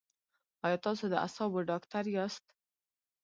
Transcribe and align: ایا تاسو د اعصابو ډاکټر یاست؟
ایا 0.65 0.77
تاسو 0.85 1.03
د 1.09 1.13
اعصابو 1.23 1.59
ډاکټر 1.69 2.03
یاست؟ 2.15 2.45